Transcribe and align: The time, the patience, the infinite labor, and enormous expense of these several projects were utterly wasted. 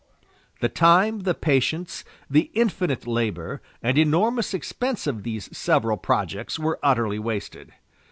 The 0.61 0.67
time, 0.67 1.19
the 1.19 1.35
patience, 1.35 2.03
the 2.27 2.49
infinite 2.55 3.05
labor, 3.05 3.61
and 3.83 3.99
enormous 3.99 4.51
expense 4.51 5.05
of 5.05 5.21
these 5.21 5.55
several 5.55 5.95
projects 5.97 6.57
were 6.57 6.79
utterly 6.81 7.19
wasted. 7.19 7.71